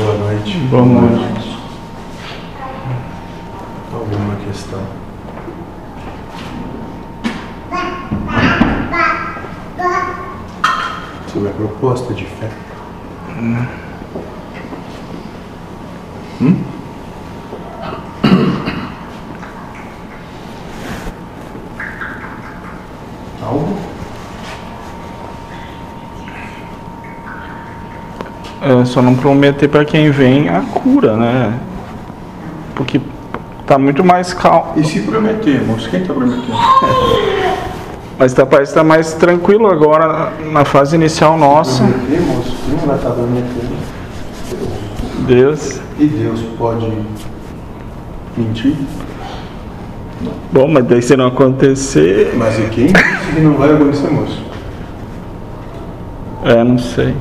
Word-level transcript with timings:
Boa 0.00 0.14
noite. 0.14 0.56
Boa 0.70 0.82
noite. 0.82 1.58
Alguma 3.92 4.36
questão? 4.36 4.82
Sobre 11.30 11.50
a 11.50 11.52
proposta 11.52 12.14
de 12.14 12.24
fé? 12.24 12.50
Hum? 16.40 16.64
Algo? 23.42 23.99
É, 28.62 28.84
só 28.84 29.00
não 29.00 29.14
prometer 29.14 29.68
para 29.68 29.86
quem 29.86 30.10
vem 30.10 30.50
a 30.50 30.60
cura, 30.60 31.16
né? 31.16 31.58
Porque 32.74 33.00
tá 33.66 33.78
muito 33.78 34.04
mais 34.04 34.34
calmo. 34.34 34.72
E 34.76 34.84
se 34.84 35.00
prometemos? 35.00 35.86
Quem 35.86 36.02
está 36.02 36.12
prometendo? 36.12 36.44
Mas 38.18 38.34
tá, 38.34 38.44
parece 38.44 38.72
estar 38.72 38.84
mais 38.84 39.14
tranquilo 39.14 39.66
agora 39.66 40.30
na 40.52 40.62
fase 40.66 40.94
inicial 40.94 41.38
nossa. 41.38 41.82
Prometemos? 41.82 42.46
Quem 42.66 42.86
vai 42.86 42.96
estar 42.96 43.10
prometendo? 43.12 43.80
Deus. 45.26 45.80
E 45.98 46.06
Deus 46.06 46.40
pode 46.58 46.86
mentir? 48.36 48.76
Bom, 50.52 50.68
mas 50.68 50.84
daí 50.84 51.00
se 51.00 51.16
não 51.16 51.28
acontecer. 51.28 52.34
Mas 52.36 52.58
e 52.58 52.62
quem 52.64 52.86
disse 52.88 53.32
que 53.34 53.40
não 53.40 53.54
vai 53.54 53.72
acontecer, 53.72 54.10
moço? 54.10 54.42
É, 56.44 56.62
não 56.62 56.76
sei. 56.76 57.14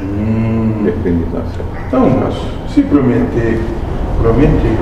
Depende 0.00 0.63
Então, 1.06 2.08
moço, 2.08 2.46
se 2.68 2.80
prometer, 2.82 3.60
prometeu. 4.20 4.78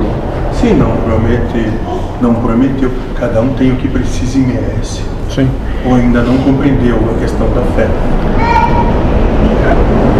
Se 0.53 0.67
não 0.69 0.97
prometer, 0.99 1.73
não 2.21 2.35
prometeu. 2.35 2.91
Cada 3.19 3.41
um 3.41 3.55
tem 3.55 3.73
o 3.73 3.77
que 3.77 3.89
precisa 3.89 4.39
e 4.39 4.43
merece. 4.43 5.03
Sim. 5.31 5.51
Ou 5.85 5.97
ainda 5.97 6.23
não 6.23 6.39
compreendeu 6.39 6.97
a 6.97 7.19
questão 7.19 7.49
da 7.51 7.63
fé. 7.75 7.89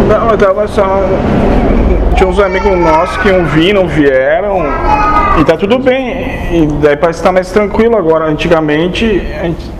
Não, 0.09 0.31
eu 0.31 0.37
tava 0.37 0.67
só. 0.67 1.03
Tinha 2.15 2.27
uns 2.27 2.39
amigos 2.39 2.77
nossos 2.77 3.15
que 3.17 3.29
iam 3.29 3.45
vir, 3.45 3.73
não 3.73 3.87
vieram. 3.87 4.63
E 5.39 5.45
tá 5.45 5.55
tudo 5.55 5.79
bem. 5.79 6.51
E 6.51 6.67
daí 6.81 6.97
parece 6.97 7.19
estar 7.19 7.31
mais 7.31 7.49
tranquilo 7.49 7.95
agora. 7.97 8.25
Antigamente 8.25 9.05
a 9.39 9.43
gente, 9.45 9.71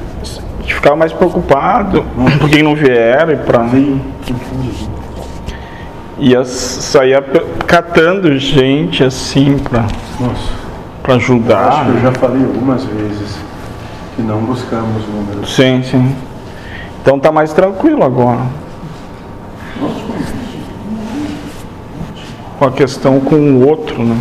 a 0.57 0.61
gente 0.61 0.73
ficava 0.73 0.95
mais 0.95 1.11
preocupado 1.11 2.05
por 2.39 2.49
que 2.49 2.63
não 2.63 2.75
vieram 2.75 3.33
e 3.33 3.35
pra. 3.35 3.59
Vem. 3.63 4.01
Ia 6.19 6.45
sair 6.45 7.21
catando 7.65 8.37
gente 8.37 9.03
assim 9.03 9.57
Moço, 10.19 10.53
pra 11.01 11.15
ajudar. 11.15 11.67
acho 11.69 11.85
que 11.85 11.89
eu 11.97 12.01
já 12.01 12.11
falei 12.13 12.43
algumas 12.43 12.85
vezes 12.85 13.37
que 14.15 14.21
não 14.21 14.39
buscamos 14.41 15.03
números. 15.07 15.55
Sim, 15.55 15.81
sim. 15.83 16.15
Então 17.01 17.19
tá 17.19 17.31
mais 17.31 17.51
tranquilo 17.51 18.03
agora. 18.03 18.41
Com 22.59 22.65
a 22.65 22.71
questão 22.71 23.19
com 23.19 23.35
o 23.35 23.67
outro, 23.67 24.03
né? 24.03 24.15